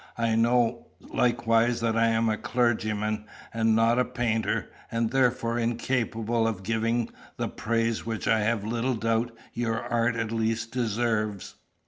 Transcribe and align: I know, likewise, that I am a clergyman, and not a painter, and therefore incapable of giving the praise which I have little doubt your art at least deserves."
I 0.17 0.33
know, 0.35 0.87
likewise, 0.99 1.79
that 1.81 1.95
I 1.95 2.07
am 2.07 2.27
a 2.27 2.35
clergyman, 2.35 3.25
and 3.53 3.75
not 3.75 3.99
a 3.99 4.03
painter, 4.03 4.71
and 4.91 5.11
therefore 5.11 5.59
incapable 5.59 6.47
of 6.47 6.63
giving 6.63 7.11
the 7.37 7.47
praise 7.47 8.03
which 8.03 8.27
I 8.27 8.39
have 8.39 8.63
little 8.63 8.95
doubt 8.95 9.31
your 9.53 9.79
art 9.79 10.15
at 10.15 10.31
least 10.31 10.71
deserves." 10.71 11.53